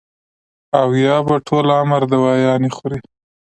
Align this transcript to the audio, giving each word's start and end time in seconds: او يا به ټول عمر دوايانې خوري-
او 0.79 0.87
يا 1.05 1.15
به 1.27 1.35
ټول 1.47 1.65
عمر 1.79 2.01
دوايانې 2.13 2.69
خوري- 2.75 2.99